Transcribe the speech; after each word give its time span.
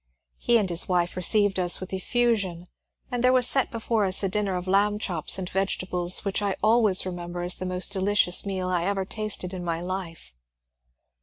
He 0.39 0.57
and 0.57 0.67
his 0.67 0.89
wife 0.89 1.15
received 1.15 1.59
us 1.59 1.79
with 1.79 1.91
effu 1.91 2.35
sion, 2.35 2.65
and 3.11 3.23
there 3.23 3.31
was 3.31 3.45
set 3.45 3.69
before 3.69 4.05
us 4.05 4.23
a 4.23 4.29
dinner 4.29 4.55
of 4.55 4.65
lamb 4.65 4.97
chops 4.97 5.37
and 5.37 5.47
vegetables 5.47 6.25
which 6.25 6.41
I 6.41 6.55
always 6.63 7.05
remember 7.05 7.43
as 7.43 7.57
the 7.57 7.67
most 7.67 7.91
delicious 7.91 8.43
meal 8.43 8.67
I 8.69 8.85
ever 8.85 9.05
tasted 9.05 9.53
in 9.53 9.63
my 9.63 9.79
life. 9.79 10.33